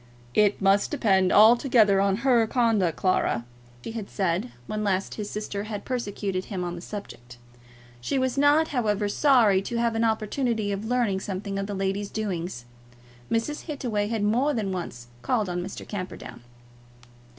"It 0.33 0.59
must 0.59 0.89
depend 0.89 1.31
altogether 1.31 2.01
on 2.01 2.25
her 2.25 2.47
conduct, 2.47 2.97
Clara," 2.97 3.45
he 3.83 3.91
had 3.91 4.09
said 4.09 4.51
when 4.65 4.83
last 4.83 5.13
his 5.13 5.29
sister 5.29 5.65
had 5.65 5.85
persecuted 5.85 6.45
him 6.45 6.63
on 6.63 6.73
the 6.73 6.81
subject. 6.81 7.37
She 7.99 8.17
was 8.17 8.35
not, 8.35 8.69
however, 8.69 9.07
sorry 9.07 9.61
to 9.61 9.75
have 9.77 9.93
an 9.93 10.03
opportunity 10.03 10.71
of 10.71 10.85
learning 10.85 11.19
something 11.19 11.59
of 11.59 11.67
the 11.67 11.75
lady's 11.75 12.09
doings. 12.09 12.65
Mr. 13.29 13.61
Hittaway 13.63 14.07
had 14.07 14.23
more 14.23 14.55
than 14.55 14.71
once 14.71 15.05
called 15.21 15.47
on 15.47 15.61
Mr. 15.61 15.87
Camperdown. 15.87 16.41